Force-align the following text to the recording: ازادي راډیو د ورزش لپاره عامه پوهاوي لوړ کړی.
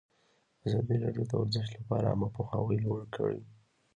ازادي 0.65 0.95
راډیو 1.03 1.23
د 1.27 1.31
ورزش 1.39 1.67
لپاره 1.77 2.05
عامه 2.11 2.29
پوهاوي 2.35 2.77
لوړ 2.85 3.01
کړی. 3.15 3.41